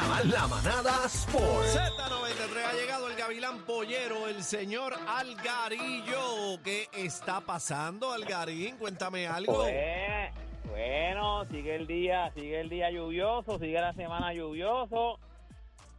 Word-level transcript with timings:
La, 0.00 0.22
la 0.24 0.46
manada 0.46 1.04
Sport. 1.06 1.66
Z93 1.66 2.64
ha 2.68 2.72
llegado 2.72 3.08
el 3.08 3.16
Gavilán 3.16 3.58
Pollero, 3.64 4.28
el 4.28 4.42
señor 4.44 4.94
Algarillo. 5.06 6.62
¿Qué 6.62 6.88
está 6.92 7.40
pasando, 7.40 8.12
Algarín? 8.12 8.76
Cuéntame 8.76 9.26
algo. 9.26 9.54
Pues, 9.62 10.32
bueno, 10.66 11.44
sigue 11.46 11.74
el 11.76 11.86
día, 11.86 12.30
sigue 12.34 12.60
el 12.60 12.68
día 12.68 12.90
lluvioso, 12.90 13.58
sigue 13.58 13.80
la 13.80 13.92
semana 13.94 14.32
lluvioso. 14.32 15.18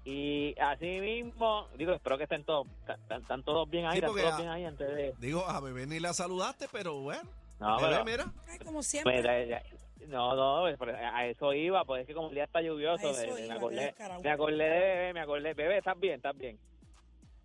Y 0.05 0.55
así 0.59 0.99
mismo, 1.01 1.67
digo, 1.77 1.93
espero 1.93 2.17
que 2.17 2.23
estén 2.23 2.43
todos, 2.45 2.67
están, 2.87 3.21
están 3.21 3.43
todos 3.43 3.69
bien 3.69 3.85
ahí, 3.85 3.99
Sí, 3.99 4.05
están 4.05 4.15
todos 4.15 4.33
a- 4.33 4.37
bien 4.37 4.49
ahí 4.49 4.65
antes 4.65 4.87
de... 4.87 5.13
Digo, 5.19 5.45
a 5.47 5.59
bebé 5.59 5.85
ni 5.85 5.99
la 5.99 6.13
saludaste, 6.13 6.67
pero 6.71 6.99
bueno. 7.01 7.21
No, 7.59 7.77
Bebé, 7.77 7.89
pero- 7.91 8.05
mira. 8.05 8.33
Ay, 8.49 8.59
como 8.59 8.81
siempre. 8.81 9.61
No, 10.09 10.35
no, 10.35 10.77
pues, 10.77 10.93
a 10.95 11.25
eso 11.27 11.53
iba, 11.53 11.85
pues 11.85 12.01
es 12.01 12.07
que 12.07 12.13
como 12.13 12.29
el 12.29 12.35
día 12.35 12.43
está 12.45 12.61
lluvioso, 12.61 13.07
A 13.07 13.11
eso 13.11 13.21
eh, 13.23 13.33
me, 13.41 13.45
iba, 13.45 13.55
acordé, 13.55 13.95
me 14.23 14.29
acordé 14.31 14.55
de 14.63 14.69
bebé, 14.79 15.13
me 15.13 15.19
acordé, 15.21 15.53
bebé, 15.53 15.77
estás 15.77 15.99
bien, 15.99 16.15
estás 16.15 16.37
bien. 16.37 16.59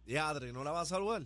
Y 0.07 0.17
Adri, 0.17 0.53
¿no 0.53 0.65
la 0.65 0.71
vas 0.71 0.83
a 0.91 0.95
saludar? 0.97 1.23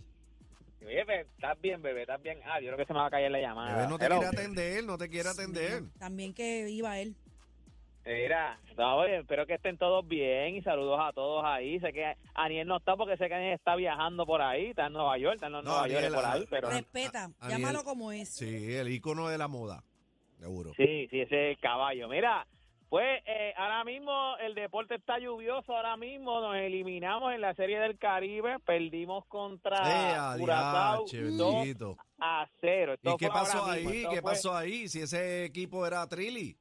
Oye, 0.81 1.03
bebé, 1.03 1.21
estás 1.21 1.59
bien, 1.59 1.81
bebé, 1.81 2.01
estás 2.01 2.21
bien. 2.21 2.39
Ah, 2.45 2.59
yo 2.61 2.67
creo 2.67 2.77
que 2.77 2.85
se 2.85 2.93
me 2.93 2.99
va 2.99 3.07
a 3.07 3.11
caer 3.11 3.31
la 3.31 3.39
llamada. 3.41 3.75
Bebé 3.75 3.87
no 3.89 3.97
te 3.97 4.05
Hello. 4.05 4.19
quiere 4.19 4.37
atender, 4.37 4.83
no 4.85 4.97
te 4.97 5.09
quiere 5.09 5.29
atender. 5.29 5.83
También 5.99 6.33
que 6.33 6.69
iba 6.69 6.97
él. 6.99 7.15
Mira, 8.05 8.57
no, 8.77 8.95
oye, 8.97 9.19
espero 9.19 9.45
que 9.45 9.55
estén 9.55 9.77
todos 9.77 10.07
bien 10.07 10.55
y 10.55 10.61
saludos 10.63 10.99
a 11.01 11.11
todos 11.13 11.43
ahí. 11.45 11.79
Sé 11.79 11.91
que 11.93 12.15
Aniel 12.33 12.67
no 12.67 12.77
está 12.77 12.95
porque 12.95 13.17
sé 13.17 13.27
que 13.27 13.35
Aniel 13.35 13.53
está 13.53 13.75
viajando 13.75 14.25
por 14.25 14.41
ahí, 14.41 14.67
está 14.67 14.87
en 14.87 14.93
Nueva 14.93 15.17
York, 15.19 15.35
está 15.35 15.47
en 15.47 15.51
los 15.53 15.63
No, 15.63 15.71
Nueva 15.71 15.87
York 15.89 16.13
por 16.15 16.25
ah, 16.25 16.31
ahí, 16.31 16.45
pero 16.49 16.69
Respeta, 16.69 17.29
a- 17.39 17.49
llámalo 17.49 17.79
Aniel- 17.79 17.83
como 17.85 18.11
es. 18.11 18.29
Sí, 18.29 18.73
el 18.73 18.87
ícono 18.89 19.27
de 19.27 19.37
la 19.37 19.47
moda. 19.47 19.83
Seguro. 20.39 20.71
sí, 20.75 21.07
sí, 21.09 21.21
ese 21.21 21.51
es 21.51 21.57
el 21.57 21.59
caballo. 21.61 22.07
Mira, 22.07 22.47
pues 22.89 23.21
eh, 23.25 23.53
ahora 23.57 23.83
mismo 23.83 24.35
el 24.37 24.55
deporte 24.55 24.95
está 24.95 25.19
lluvioso, 25.19 25.75
ahora 25.75 25.95
mismo 25.97 26.39
nos 26.41 26.55
eliminamos 26.55 27.33
en 27.33 27.41
la 27.41 27.53
Serie 27.53 27.79
del 27.79 27.97
Caribe, 27.99 28.57
perdimos 28.65 29.25
contra 29.27 29.77
Eh, 30.35 30.39
Curazao 30.39 31.03
adiache, 31.03 31.21
2 31.21 31.55
bendito. 31.55 31.97
a 32.19 32.47
0. 32.61 32.95
¿Y 33.03 33.17
qué 33.17 33.27
pasó 33.27 33.65
ahí? 33.65 34.05
¿Qué 34.09 34.21
pasó 34.21 34.55
ahí? 34.55 34.87
Si 34.87 35.01
ese 35.01 35.43
equipo 35.45 35.85
era 35.85 36.07
Trilly. 36.07 36.55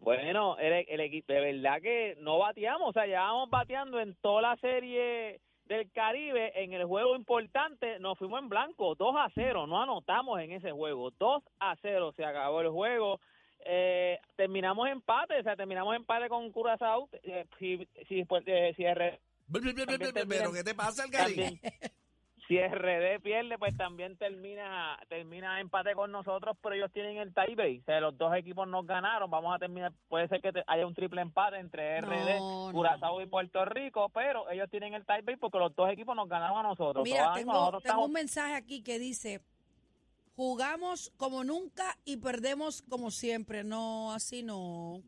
Bueno, 0.00 0.56
el, 0.58 0.84
el 0.88 1.00
equipo, 1.00 1.32
de 1.32 1.40
verdad 1.40 1.80
que 1.82 2.16
no 2.20 2.38
bateamos, 2.38 2.90
o 2.90 2.92
sea, 2.92 3.06
llevábamos 3.06 3.50
bateando 3.50 3.98
en 4.00 4.14
toda 4.16 4.42
la 4.42 4.56
serie 4.56 5.40
del 5.68 5.90
Caribe, 5.92 6.52
en 6.54 6.72
el 6.72 6.86
juego 6.86 7.14
importante 7.14 7.98
nos 8.00 8.18
fuimos 8.18 8.40
en 8.40 8.48
blanco, 8.48 8.94
2 8.94 9.14
a 9.18 9.30
0, 9.34 9.66
no 9.66 9.82
anotamos 9.82 10.40
en 10.40 10.52
ese 10.52 10.72
juego, 10.72 11.10
2 11.18 11.42
a 11.60 11.76
0 11.82 12.12
se 12.16 12.24
acabó 12.24 12.62
el 12.62 12.70
juego, 12.70 13.20
eh, 13.64 14.18
terminamos 14.36 14.88
empate, 14.88 15.38
o 15.38 15.42
sea, 15.42 15.56
terminamos 15.56 15.94
empate 15.94 16.28
con 16.28 16.50
Curazao, 16.52 17.08
eh, 17.22 17.46
si, 17.58 17.86
si, 18.08 18.24
pues, 18.24 18.42
eh, 18.46 18.72
si 18.76 18.84
RD 18.84 19.18
Pero 20.26 20.52
¿qué 20.52 20.64
te 20.64 20.74
pasa, 20.74 21.04
Algarín? 21.04 21.36
también, 21.36 21.60
si 22.48 22.58
RD 22.58 23.20
pierde, 23.22 23.58
pues 23.58 23.76
también 23.76 24.16
termina 24.16 24.98
termina 25.08 25.60
empate 25.60 25.94
con 25.94 26.10
nosotros, 26.10 26.56
pero 26.62 26.74
ellos 26.74 26.90
tienen 26.92 27.18
el 27.18 27.34
tiebreak. 27.34 27.82
O 27.82 27.84
sea, 27.84 28.00
los 28.00 28.16
dos 28.16 28.34
equipos 28.34 28.66
nos 28.66 28.86
ganaron. 28.86 29.30
Vamos 29.30 29.54
a 29.54 29.58
terminar, 29.58 29.92
puede 30.08 30.26
ser 30.28 30.40
que 30.40 30.50
te- 30.52 30.64
haya 30.66 30.86
un 30.86 30.94
triple 30.94 31.20
empate 31.20 31.58
entre 31.58 32.00
RD, 32.00 32.38
no. 32.38 32.70
Curazao 32.72 33.20
y 33.20 33.26
Puerto 33.26 33.64
Rico, 33.66 34.08
pero 34.14 34.48
ellos 34.50 34.68
tienen 34.70 34.94
el 34.94 35.04
tiebreak 35.04 35.38
porque 35.38 35.58
los 35.58 35.76
dos 35.76 35.90
equipos 35.90 36.16
nos 36.16 36.28
ganaron 36.28 36.58
a 36.58 36.62
nosotros. 36.62 37.04
Mira, 37.04 37.32
tengo, 37.34 37.52
nosotros 37.52 37.82
tengo 37.82 38.04
un 38.06 38.12
mensaje 38.12 38.54
aquí 38.54 38.82
que 38.82 38.98
dice, 38.98 39.42
jugamos 40.34 41.12
como 41.16 41.44
nunca 41.44 41.96
y 42.04 42.16
perdemos 42.16 42.82
como 42.82 43.10
siempre. 43.10 43.62
No, 43.64 44.12
así 44.12 44.42
no. 44.42 45.02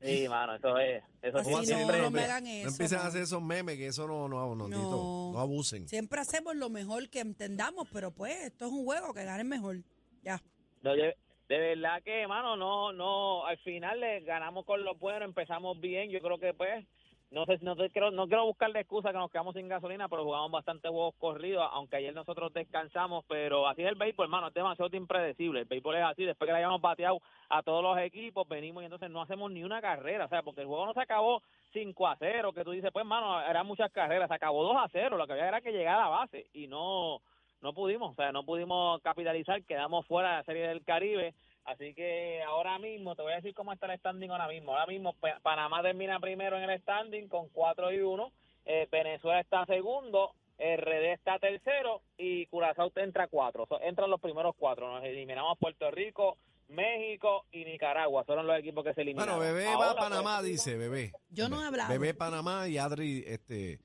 Sí, 0.00 0.28
mano, 0.28 0.54
eso 0.54 0.78
es. 0.78 1.02
Eso 1.22 1.38
Así 1.38 1.50
es 1.50 1.56
no, 1.56 1.62
siempre. 1.64 1.98
no 2.00 2.10
me 2.10 2.20
hagan 2.22 2.44
No 2.44 2.50
eso. 2.50 2.68
empiecen 2.68 2.98
a 2.98 3.06
hacer 3.06 3.22
esos 3.22 3.42
memes, 3.42 3.76
que 3.76 3.88
eso 3.88 4.06
no, 4.06 4.28
no, 4.28 4.54
no, 4.54 4.66
No. 4.68 4.76
Tito, 4.76 5.30
no 5.34 5.38
abusen. 5.38 5.86
Siempre 5.88 6.20
hacemos 6.20 6.56
lo 6.56 6.70
mejor 6.70 7.08
que 7.10 7.20
entendamos, 7.20 7.86
pero 7.92 8.10
pues 8.10 8.34
esto 8.44 8.66
es 8.66 8.72
un 8.72 8.84
juego 8.84 9.12
que 9.12 9.24
gane 9.24 9.44
mejor. 9.44 9.76
Ya. 10.22 10.40
No, 10.82 10.94
de, 10.94 11.16
de 11.48 11.58
verdad 11.58 12.02
que, 12.02 12.26
mano, 12.26 12.56
no, 12.56 12.92
no, 12.92 13.44
al 13.44 13.58
final 13.58 14.00
le 14.00 14.20
ganamos 14.20 14.64
con 14.64 14.82
lo 14.84 14.94
bueno, 14.94 15.24
empezamos 15.26 15.78
bien, 15.80 16.08
yo 16.10 16.20
creo 16.20 16.38
que 16.38 16.54
pues, 16.54 16.86
no 17.30 17.46
sé, 17.46 17.58
no 17.62 17.76
quiero, 17.76 18.10
no 18.10 18.26
quiero 18.26 18.44
buscarle 18.44 18.80
excusa 18.80 19.12
que 19.12 19.18
nos 19.18 19.30
quedamos 19.30 19.54
sin 19.54 19.68
gasolina, 19.68 20.08
pero 20.08 20.24
jugamos 20.24 20.50
bastante 20.50 20.88
juegos 20.88 21.14
corridos, 21.16 21.64
aunque 21.72 21.96
ayer 21.96 22.12
nosotros 22.12 22.52
descansamos, 22.52 23.24
pero 23.28 23.68
así 23.68 23.82
es 23.82 23.88
el 23.88 23.94
béisbol, 23.94 24.24
hermano, 24.24 24.48
es 24.48 24.54
demasiado 24.54 24.96
impredecible, 24.96 25.60
el 25.60 25.66
béisbol 25.66 25.96
es 25.96 26.04
así, 26.04 26.24
después 26.24 26.48
que 26.48 26.52
le 26.52 26.58
hayamos 26.58 26.80
bateado 26.80 27.20
a 27.48 27.62
todos 27.62 27.84
los 27.84 27.98
equipos, 27.98 28.48
venimos 28.48 28.82
y 28.82 28.86
entonces 28.86 29.10
no 29.10 29.22
hacemos 29.22 29.50
ni 29.52 29.62
una 29.62 29.80
carrera, 29.80 30.24
o 30.24 30.28
sea, 30.28 30.42
porque 30.42 30.62
el 30.62 30.66
juego 30.66 30.86
no 30.86 30.92
se 30.92 31.02
acabó 31.02 31.42
5 31.72 32.08
a 32.08 32.16
0, 32.16 32.52
que 32.52 32.64
tú 32.64 32.72
dices, 32.72 32.90
pues, 32.92 33.06
mano, 33.06 33.40
eran 33.42 33.64
muchas 33.64 33.92
carreras, 33.92 34.28
se 34.28 34.34
acabó 34.34 34.64
2 34.64 34.76
a 34.76 34.88
0, 34.90 35.16
lo 35.16 35.26
que 35.26 35.34
había 35.34 35.48
era 35.48 35.60
que 35.60 35.72
llegar 35.72 36.00
a 36.00 36.02
la 36.02 36.08
base, 36.08 36.46
y 36.52 36.66
no, 36.66 37.20
no 37.62 37.72
pudimos, 37.72 38.10
o 38.10 38.14
sea, 38.16 38.32
no 38.32 38.44
pudimos 38.44 39.00
capitalizar, 39.02 39.62
quedamos 39.62 40.04
fuera 40.06 40.30
de 40.30 40.36
la 40.38 40.44
Serie 40.44 40.66
del 40.66 40.82
Caribe, 40.82 41.34
así 41.64 41.94
que 41.94 42.42
ahora 42.42 42.78
mismo, 42.78 43.14
te 43.16 43.22
voy 43.22 43.32
a 43.32 43.36
decir 43.36 43.54
cómo 43.54 43.72
está 43.72 43.86
el 43.92 43.98
standing 43.98 44.30
ahora 44.30 44.48
mismo, 44.48 44.72
ahora 44.72 44.86
mismo 44.86 45.12
Pa- 45.14 45.38
Panamá 45.42 45.82
termina 45.82 46.18
primero 46.20 46.56
en 46.58 46.68
el 46.68 46.80
standing 46.80 47.28
con 47.28 47.48
4 47.48 47.92
y 47.92 48.00
1, 48.00 48.32
eh, 48.66 48.88
Venezuela 48.90 49.40
está 49.40 49.64
segundo, 49.66 50.32
RD 50.58 51.12
está 51.14 51.38
tercero 51.38 52.02
y 52.18 52.46
Curazao 52.46 52.92
entra 52.96 53.26
cuatro, 53.28 53.66
So, 53.66 53.80
entran 53.80 54.10
los 54.10 54.20
primeros 54.20 54.54
cuatro, 54.58 54.92
nos 54.92 55.02
eliminamos 55.04 55.56
Puerto 55.58 55.90
Rico, 55.90 56.36
México 56.68 57.46
y 57.50 57.64
Nicaragua, 57.64 58.24
fueron 58.24 58.46
los 58.46 58.58
equipos 58.58 58.84
que 58.84 58.94
se 58.94 59.00
eliminaron. 59.02 59.38
Bueno, 59.38 59.52
bebé 59.54 59.74
va 59.74 59.90
a 59.90 59.96
Panamá, 59.96 60.36
pues, 60.38 60.50
dice, 60.52 60.76
bebé. 60.76 61.12
Yo 61.30 61.48
no 61.48 61.62
he 61.62 61.66
hablado. 61.66 61.90
Bebé 61.90 62.14
Panamá 62.14 62.68
y 62.68 62.78
Adri 62.78 63.24
este, 63.26 63.80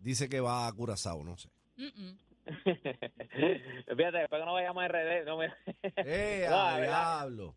dice 0.00 0.28
que 0.28 0.40
va 0.40 0.66
a 0.68 0.72
Curazao, 0.72 1.24
no 1.24 1.36
sé. 1.36 1.48
Fíjate, 3.96 4.18
después 4.18 4.40
que 4.40 4.46
no 4.46 4.52
vayamos 4.54 4.82
a 4.82 4.88
RD, 4.88 5.24
no 5.26 5.36
me... 5.36 5.46
¡Eh, 5.96 6.46
No, 6.48 6.56
a 6.56 6.80
diablo! 6.80 7.54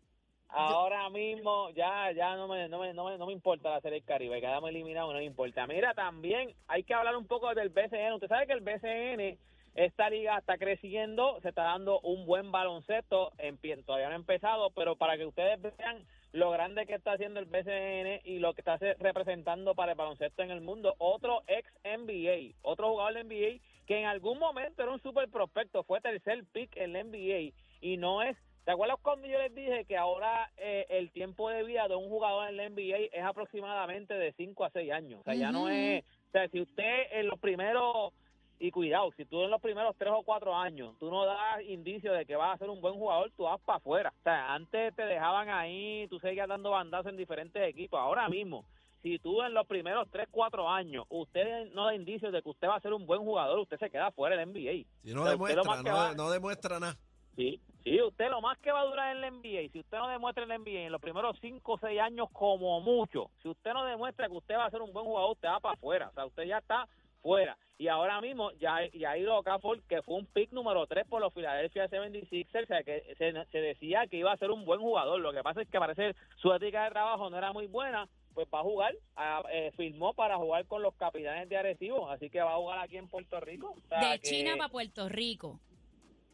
Ahora 0.54 1.08
mismo 1.08 1.70
ya 1.70 2.12
ya 2.12 2.36
no 2.36 2.46
me, 2.46 2.68
no 2.68 2.78
me, 2.78 2.92
no 2.92 3.06
me, 3.06 3.16
no 3.16 3.26
me 3.26 3.32
importa 3.32 3.70
la 3.70 3.80
Serie 3.80 4.00
del 4.00 4.06
Caribe, 4.06 4.38
quedamos 4.38 4.68
eliminados, 4.68 5.10
no 5.14 5.18
me 5.18 5.24
importa. 5.24 5.66
Mira, 5.66 5.94
también 5.94 6.54
hay 6.68 6.82
que 6.82 6.92
hablar 6.92 7.16
un 7.16 7.26
poco 7.26 7.54
del 7.54 7.70
BCN. 7.70 8.12
Usted 8.12 8.28
sabe 8.28 8.46
que 8.46 8.52
el 8.52 8.60
BCN, 8.60 9.38
esta 9.74 10.10
liga 10.10 10.36
está 10.36 10.58
creciendo, 10.58 11.40
se 11.40 11.48
está 11.48 11.62
dando 11.62 12.00
un 12.00 12.26
buen 12.26 12.52
baloncesto, 12.52 13.32
empie- 13.38 13.82
todavía 13.86 14.08
no 14.08 14.12
ha 14.12 14.18
empezado, 14.18 14.68
pero 14.72 14.96
para 14.96 15.16
que 15.16 15.24
ustedes 15.24 15.58
vean 15.62 16.04
lo 16.32 16.50
grande 16.50 16.84
que 16.84 16.94
está 16.96 17.12
haciendo 17.12 17.40
el 17.40 17.46
BCN 17.46 18.20
y 18.24 18.38
lo 18.38 18.52
que 18.52 18.60
está 18.60 18.76
se- 18.76 18.92
representando 18.94 19.74
para 19.74 19.92
el 19.92 19.96
baloncesto 19.98 20.42
en 20.42 20.50
el 20.50 20.60
mundo. 20.60 20.94
Otro 20.98 21.44
ex 21.46 21.66
NBA, 21.82 22.56
otro 22.60 22.90
jugador 22.90 23.14
de 23.14 23.24
NBA 23.24 23.62
que 23.86 23.98
en 23.98 24.06
algún 24.06 24.38
momento 24.38 24.82
era 24.82 24.92
un 24.92 25.02
super 25.02 25.28
prospecto, 25.28 25.82
fue 25.84 26.00
tercer 26.00 26.44
pick 26.52 26.76
en 26.76 26.92
la 26.92 27.04
NBA 27.04 27.52
y 27.80 27.96
no 27.96 28.22
es 28.22 28.36
¿Te 28.64 28.70
acuerdas 28.70 28.98
cuando 29.02 29.26
yo 29.26 29.38
les 29.38 29.52
dije 29.54 29.84
que 29.86 29.96
ahora 29.96 30.48
eh, 30.56 30.86
el 30.88 31.10
tiempo 31.10 31.50
de 31.50 31.64
vida 31.64 31.88
de 31.88 31.96
un 31.96 32.08
jugador 32.08 32.48
en 32.48 32.56
la 32.56 32.68
NBA 32.68 33.08
es 33.12 33.24
aproximadamente 33.24 34.14
de 34.14 34.32
5 34.34 34.64
a 34.64 34.70
6 34.70 34.92
años? 34.92 35.20
O 35.20 35.24
sea, 35.24 35.34
ya 35.34 35.50
no 35.50 35.68
es... 35.68 36.04
O 36.04 36.30
sea, 36.30 36.48
si 36.48 36.60
usted 36.60 37.06
en 37.10 37.26
los 37.26 37.38
primeros... 37.40 38.12
Y 38.60 38.70
cuidado, 38.70 39.10
si 39.16 39.24
tú 39.24 39.42
en 39.42 39.50
los 39.50 39.60
primeros 39.60 39.96
3 39.98 40.12
o 40.14 40.22
4 40.22 40.54
años 40.54 40.94
tú 41.00 41.10
no 41.10 41.26
das 41.26 41.60
indicio 41.66 42.12
de 42.12 42.24
que 42.24 42.36
vas 42.36 42.54
a 42.54 42.58
ser 42.58 42.70
un 42.70 42.80
buen 42.80 42.94
jugador, 42.94 43.32
tú 43.36 43.42
vas 43.42 43.60
para 43.62 43.78
afuera. 43.78 44.14
O 44.20 44.22
sea, 44.22 44.54
antes 44.54 44.94
te 44.94 45.04
dejaban 45.04 45.48
ahí, 45.48 46.06
tú 46.08 46.20
seguías 46.20 46.46
dando 46.46 46.70
bandazos 46.70 47.10
en 47.10 47.16
diferentes 47.16 47.60
equipos. 47.68 47.98
Ahora 47.98 48.28
mismo, 48.28 48.64
si 49.02 49.18
tú 49.18 49.42
en 49.42 49.52
los 49.54 49.66
primeros 49.66 50.08
3, 50.10 50.28
4 50.30 50.68
años 50.68 51.04
usted 51.08 51.72
no 51.72 51.86
da 51.86 51.94
indicios 51.94 52.32
de 52.32 52.42
que 52.42 52.48
usted 52.48 52.68
va 52.68 52.76
a 52.76 52.80
ser 52.80 52.92
un 52.92 53.06
buen 53.06 53.20
jugador, 53.20 53.58
usted 53.58 53.78
se 53.78 53.90
queda 53.90 54.10
fuera 54.12 54.36
del 54.36 54.48
NBA. 54.48 54.86
Si 55.04 55.12
no 55.14 55.22
O 55.22 55.26
sea, 55.26 55.34
usted 55.36 55.56
lo 55.56 55.62
demuestra, 55.62 55.92
no, 55.92 55.98
va- 55.98 56.14
no 56.14 56.30
demuestra 56.30 56.80
nada. 56.80 56.96
Sí, 57.34 57.60
sí, 57.82 58.00
usted 58.02 58.28
lo 58.28 58.40
más 58.42 58.58
que 58.58 58.70
va 58.70 58.80
a 58.82 58.84
durar 58.84 59.14
en 59.16 59.22
la 59.22 59.28
NBA, 59.30 59.70
si 59.72 59.80
usted 59.80 59.96
no 59.98 60.08
demuestra 60.08 60.42
en 60.42 60.50
la 60.50 60.58
NBA 60.58 60.80
en 60.86 60.92
los 60.92 61.00
primeros 61.00 61.36
5 61.40 61.72
o 61.72 61.78
6 61.78 61.98
años 62.00 62.28
como 62.32 62.80
mucho, 62.82 63.30
si 63.42 63.48
usted 63.48 63.72
no 63.72 63.84
demuestra 63.86 64.28
que 64.28 64.34
usted 64.36 64.54
va 64.56 64.66
a 64.66 64.70
ser 64.70 64.82
un 64.82 64.92
buen 64.92 65.06
jugador, 65.06 65.32
usted 65.32 65.48
va 65.48 65.58
para 65.60 65.74
afuera, 65.74 66.08
o 66.10 66.12
sea, 66.12 66.26
usted 66.26 66.44
ya 66.44 66.58
está 66.58 66.86
fuera. 67.22 67.56
Y 67.78 67.88
ahora 67.88 68.20
mismo, 68.20 68.52
ya 68.60 68.86
Yair 68.92 69.28
Okafor, 69.30 69.82
que 69.84 70.02
fue 70.02 70.16
un 70.16 70.26
pick 70.26 70.52
número 70.52 70.86
3 70.86 71.06
por 71.08 71.20
los 71.22 71.32
Philadelphia 71.32 71.88
76ers, 71.88 72.64
o 72.64 72.66
sea, 72.66 72.82
que 72.84 73.14
se, 73.16 73.32
se 73.50 73.58
decía 73.58 74.06
que 74.08 74.18
iba 74.18 74.30
a 74.30 74.36
ser 74.36 74.50
un 74.50 74.64
buen 74.64 74.80
jugador. 74.80 75.18
Lo 75.20 75.32
que 75.32 75.42
pasa 75.42 75.62
es 75.62 75.68
que 75.68 75.78
parece 75.78 76.14
su 76.36 76.52
ética 76.52 76.84
de 76.84 76.90
trabajo 76.90 77.28
no 77.30 77.38
era 77.38 77.52
muy 77.52 77.66
buena, 77.66 78.08
pues 78.34 78.48
va 78.52 78.60
a 78.60 78.62
jugar, 78.62 78.94
ah, 79.16 79.42
eh, 79.50 79.70
firmó 79.76 80.14
para 80.14 80.36
jugar 80.36 80.66
con 80.66 80.82
los 80.82 80.94
capitanes 80.94 81.48
de 81.48 81.56
Arecibo, 81.56 82.08
así 82.10 82.30
que 82.30 82.40
va 82.40 82.52
a 82.54 82.56
jugar 82.56 82.78
aquí 82.80 82.96
en 82.96 83.08
Puerto 83.08 83.38
Rico. 83.40 83.74
O 83.84 83.88
sea, 83.88 84.12
De 84.12 84.18
China 84.20 84.54
para 84.56 84.68
Puerto 84.70 85.08
Rico. 85.08 85.60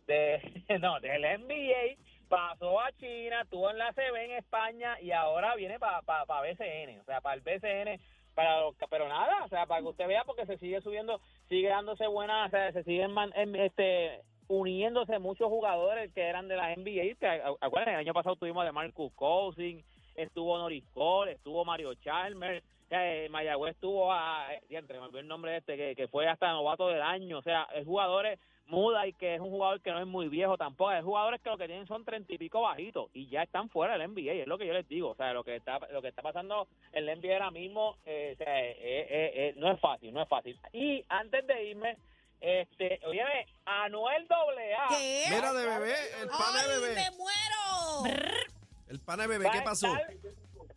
de, 0.06 0.40
no, 0.80 1.00
del 1.00 1.22
NBA, 1.22 1.96
pasó 2.28 2.80
a 2.80 2.92
China, 2.92 3.42
estuvo 3.42 3.70
en 3.70 3.78
la 3.78 3.92
CB 3.92 4.16
en 4.24 4.30
España 4.32 5.00
y 5.00 5.10
ahora 5.12 5.54
viene 5.56 5.78
para 5.78 6.02
pa, 6.02 6.24
pa 6.26 6.40
BCN, 6.42 7.00
o 7.00 7.04
sea, 7.04 7.20
para 7.20 7.34
el 7.34 7.40
BCN, 7.42 8.00
para 8.34 8.60
los- 8.60 8.74
pero 8.90 9.08
nada, 9.08 9.44
o 9.44 9.48
sea, 9.48 9.66
para 9.66 9.80
que 9.82 9.88
usted 9.88 10.06
vea 10.06 10.24
porque 10.24 10.46
se 10.46 10.58
sigue 10.58 10.80
subiendo, 10.80 11.20
sigue 11.48 11.68
dándose 11.68 12.06
buena, 12.06 12.46
o 12.46 12.50
sea, 12.50 12.72
se 12.72 12.84
siguen 12.84 13.10
man- 13.12 13.32
este 13.34 14.20
uniéndose 14.50 15.18
muchos 15.18 15.48
jugadores 15.48 16.10
que 16.14 16.22
eran 16.22 16.48
de 16.48 16.56
la 16.56 16.72
NBA, 16.72 17.16
que 17.20 17.26
a- 17.26 17.52
acuérdense, 17.60 17.92
el 17.94 18.00
año 18.06 18.14
pasado 18.14 18.36
tuvimos 18.36 18.64
de 18.64 18.72
Marcus 18.72 19.12
Cousins, 19.14 19.84
estuvo 20.18 20.58
Norris 20.58 20.84
Cole, 20.92 21.32
estuvo 21.32 21.64
Mario 21.64 21.94
Chalmers, 21.94 22.64
eh, 22.90 23.28
Mayagüez 23.30 23.74
estuvo 23.74 24.12
a, 24.12 24.48
diantre, 24.68 24.98
me 24.98 25.06
olvidé 25.06 25.20
el 25.20 25.28
nombre 25.28 25.52
de 25.52 25.58
este, 25.58 25.76
que, 25.76 25.94
que 25.94 26.08
fue 26.08 26.26
hasta 26.26 26.52
novato 26.52 26.88
del 26.88 27.02
año, 27.02 27.38
o 27.38 27.42
sea, 27.42 27.68
es 27.74 27.84
jugadores 27.84 28.38
Muda 28.68 29.06
y 29.06 29.14
que 29.14 29.34
es 29.34 29.40
un 29.40 29.48
jugador 29.48 29.80
que 29.80 29.90
no 29.90 29.98
es 29.98 30.06
muy 30.06 30.28
viejo 30.28 30.58
tampoco, 30.58 30.92
es 30.92 31.02
jugadores 31.02 31.40
que 31.40 31.48
lo 31.48 31.56
que 31.56 31.66
tienen 31.66 31.86
son 31.86 32.04
treinta 32.04 32.32
y 32.34 32.38
pico 32.38 32.60
bajitos 32.60 33.08
y 33.14 33.26
ya 33.28 33.42
están 33.42 33.70
fuera 33.70 33.96
del 33.96 34.12
NBA, 34.12 34.32
es 34.32 34.46
lo 34.46 34.58
que 34.58 34.66
yo 34.66 34.74
les 34.74 34.86
digo, 34.86 35.10
o 35.10 35.14
sea, 35.14 35.32
lo 35.32 35.42
que 35.42 35.56
está 35.56 35.78
lo 35.90 36.02
que 36.02 36.08
está 36.08 36.20
pasando 36.20 36.68
en 36.92 37.08
el 37.08 37.18
NBA 37.18 37.32
ahora 37.32 37.50
mismo 37.50 37.96
eh, 38.04 38.34
o 38.34 38.44
sea, 38.44 38.60
eh, 38.60 38.76
eh, 38.78 39.32
eh, 39.34 39.54
no 39.56 39.72
es 39.72 39.80
fácil, 39.80 40.12
no 40.12 40.22
es 40.22 40.28
fácil. 40.28 40.58
Y 40.72 41.02
antes 41.08 41.46
de 41.46 41.64
irme, 41.64 41.96
este, 42.40 43.00
oye, 43.06 43.22
Anuel 43.64 44.26
AA 44.28 44.88
¿Qué? 44.90 45.24
Mira 45.30 45.52
de 45.52 45.66
bebé, 45.66 45.94
el 46.20 46.28
pana 46.28 46.66
de 46.66 46.74
¡Ay, 46.74 46.80
bebé. 46.80 46.94
me 46.94 47.16
muero! 47.16 48.57
El 48.88 49.00
pana 49.00 49.22
de 49.24 49.28
bebé, 49.28 49.46
va 49.46 49.50
¿qué 49.52 49.60
pasó? 49.62 49.86
estar- 49.94 50.14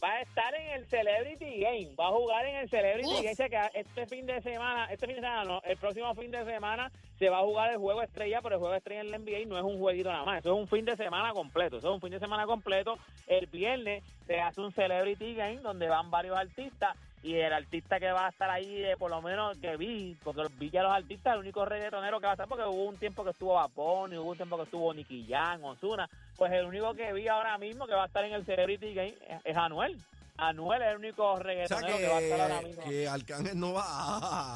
va 0.04 0.14
a 0.14 0.22
estar 0.22 0.56
en 0.56 0.68
el 0.72 0.86
Celebrity 0.88 1.60
Game, 1.60 1.90
va 1.96 2.08
a 2.08 2.12
jugar 2.12 2.44
en 2.48 2.56
el 2.56 2.70
Celebrity 2.70 3.08
Uf. 3.08 3.22
Game, 3.24 3.50
que 3.50 3.80
este 3.80 4.08
fin 4.08 4.26
de 4.26 4.42
semana, 4.42 4.86
este 4.92 5.06
fin 5.06 5.16
de 5.18 5.22
semana 5.22 5.44
no, 5.44 5.62
el 5.64 5.78
próximo 5.78 6.16
fin 6.16 6.32
de 6.32 6.44
semana 6.44 6.92
se 7.20 7.30
va 7.30 7.38
a 7.38 7.44
jugar 7.44 7.70
el 7.72 7.78
juego 7.78 8.02
estrella, 8.02 8.42
pero 8.42 8.56
el 8.56 8.60
juego 8.60 8.74
estrella 8.76 9.02
en 9.02 9.12
la 9.12 9.20
NBA 9.20 9.46
no 9.46 9.58
es 9.60 9.64
un 9.64 9.78
jueguito 9.78 10.10
nada 10.12 10.26
más, 10.26 10.40
eso 10.40 10.54
es 10.56 10.60
un 10.60 10.68
fin 10.68 10.86
de 10.86 10.98
semana 10.98 11.34
completo, 11.34 11.78
eso 11.78 11.90
es 11.90 11.94
un 11.94 12.02
fin 12.02 12.10
de 12.10 12.20
semana 12.20 12.48
completo, 12.48 12.98
el 13.28 13.46
viernes 13.46 14.04
se 14.26 14.40
hace 14.42 14.60
un 14.62 14.72
Celebrity 14.74 15.36
Game 15.36 15.58
donde 15.58 15.88
van 15.88 16.10
varios 16.10 16.36
artistas 16.36 16.98
y 17.24 17.36
el 17.36 17.54
artista 17.54 18.00
que 18.00 18.12
va 18.12 18.28
a 18.28 18.30
estar 18.30 18.50
ahí, 18.50 18.84
eh, 18.84 18.96
por 18.98 19.12
lo 19.12 19.22
menos 19.22 19.58
que 19.58 19.78
vi, 19.78 20.18
porque 20.24 20.44
vi 20.58 20.72
ya 20.72 20.82
los 20.82 20.92
artistas, 20.92 21.34
el 21.34 21.42
único 21.42 21.66
reggaetonero 21.66 22.20
que 22.20 22.26
va 22.26 22.32
a 22.32 22.34
estar, 22.34 22.48
porque 22.48 22.64
hubo 22.66 22.86
un 22.86 22.98
tiempo 22.98 23.24
que 23.24 23.30
estuvo 23.30 23.54
Bapón, 23.54 24.14
y 24.14 24.18
hubo 24.18 24.32
un 24.32 24.38
tiempo 24.38 24.58
que 24.58 24.64
estuvo 24.64 24.94
Nicky 24.94 25.28
Jam, 25.30 25.64
Ozuna, 25.64 26.10
pues 26.36 26.52
el 26.52 26.66
único 26.66 26.94
que 26.96 27.14
vi 27.14 27.28
ahora 27.28 27.58
mismo 27.58 27.86
que 27.86 27.94
va 27.94 28.04
a 28.04 28.08
estar 28.08 28.26
en 28.26 28.34
el 28.34 28.46
Celebrity 28.46 28.94
Game 28.94 29.16
es, 29.28 29.42
es 29.46 29.56
Anuel. 29.58 29.98
Anuel 30.38 30.82
es 30.82 30.88
el 30.90 30.98
único 30.98 31.34
O 31.34 31.36
sea 31.36 31.44
reggaetonero 31.44 31.98
que, 31.98 32.08
va 32.08 32.18
a 32.18 32.22
estar 32.22 32.42
ahora 32.42 32.60
que, 32.60 32.66
mismo. 32.66 32.84
que 32.84 33.08
Arcángel 33.08 33.60
no 33.60 33.74
va 33.74 33.84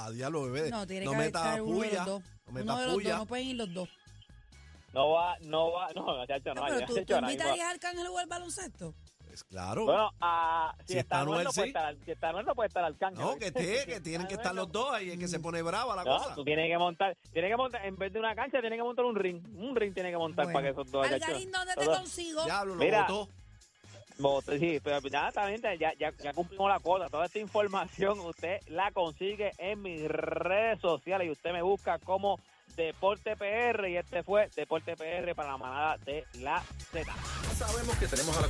a 0.06 0.12
diablo 0.12 0.44
bebé. 0.44 0.72
No, 0.72 0.88
tiene 0.88 1.06
no 1.06 1.12
que 1.12 1.18
meta 1.18 1.40
estar 1.40 1.62
uno 1.62 1.80
de 1.82 1.92
los 1.92 2.06
dos. 2.06 2.24
no 2.24 2.28
Uno 2.48 2.54
meta 2.54 2.80
de 2.80 2.88
los 2.88 3.04
dos, 3.04 3.18
no 3.18 3.26
pueden 3.28 3.48
ir 3.48 3.56
los 3.58 3.74
dos. 3.74 3.90
No 4.94 5.10
va, 5.10 5.38
no 5.42 5.72
va, 5.74 5.90
no, 5.94 6.18
muchacho, 6.18 6.54
no, 6.54 6.62
No, 6.62 6.68
pero 6.68 6.86
tú, 6.88 7.06
¿tú 7.06 7.16
invitarías 7.18 7.68
a 7.68 7.72
Arcángel 7.72 8.06
a 8.06 8.10
jugar 8.10 8.28
baloncesto? 8.28 8.96
Pues 9.36 9.44
claro. 9.44 9.84
Bueno, 9.84 10.12
si, 10.86 10.94
Si 10.94 11.00
está 11.00 11.20
está 11.20 11.26
puede 11.26 11.68
estar, 11.68 11.96
si 12.06 12.12
está 12.12 12.30
Anuel, 12.30 12.46
no 12.46 12.56
puede 12.56 12.68
estar 12.70 12.86
Arcángel. 12.86 13.20
no, 13.20 13.36
que 13.38 13.48
esté, 13.48 13.86
que 13.86 14.00
tienen 14.00 14.28
que 14.30 14.36
estar 14.36 14.56
los 14.56 14.72
dos 14.72 14.94
ahí, 14.94 15.10
es 15.12 15.20
que 15.20 15.28
se 15.28 15.42
pone 15.42 15.62
brava 15.62 15.94
la 15.94 16.06
No, 16.06 16.18
cosa. 16.20 16.36
tú 16.36 16.46
tienes 16.46 16.70
que 16.70 16.78
montar, 16.78 17.18
tienes 17.34 17.52
que 17.52 17.58
montar, 17.58 17.86
en 17.86 17.98
vez 17.98 18.14
de 18.14 18.20
una 18.20 18.34
cancha, 18.34 18.62
tienes 18.62 18.78
que 18.80 18.84
montar 18.84 19.04
un 19.04 19.16
ring. 19.18 19.44
Un 19.58 19.76
ring 19.76 19.94
tiene 19.94 20.10
que 20.12 20.18
montar 20.18 20.46
Bueno. 20.46 20.58
para 20.58 20.68
que 20.68 20.72
esos 20.72 20.90
dos 20.90 21.06
Algarín, 21.06 21.52
¿dónde 21.52 21.74
te 21.76 21.84
todos- 21.84 21.98
consigo? 21.98 22.46
Diablo, 22.46 22.76
lo 22.76 22.82
Mira. 22.86 23.02
botó. 23.02 23.30
Voto, 24.20 24.54
Sí, 24.58 24.80
pero 24.82 25.02
nada, 25.12 25.34
también 25.34 25.62
ya, 25.78 25.94
ya, 26.00 26.14
ya 26.24 26.32
cumplimos 26.32 26.70
la 26.70 26.80
cuota. 26.80 27.10
Toda 27.10 27.26
esta 27.26 27.40
información 27.40 28.18
usted 28.22 28.62
la 28.68 28.90
consigue 28.92 29.52
en 29.58 29.82
mis 29.82 30.08
redes 30.08 30.80
sociales 30.80 31.28
y 31.28 31.32
usted 31.32 31.52
me 31.52 31.62
busca 31.62 32.00
como 32.00 32.40
Deporte 32.78 33.36
PR 33.38 33.90
y 33.90 33.98
este 33.98 34.24
fue 34.24 34.50
Deporte 34.56 34.96
PR 34.96 35.34
para 35.36 35.52
la 35.52 35.58
manada 35.58 35.98
de 35.98 36.26
la 36.40 36.62
Z. 36.92 37.12
Sabemos 37.58 37.96
que 37.98 38.08
tenemos 38.08 38.36
a 38.38 38.40
la 38.40 38.44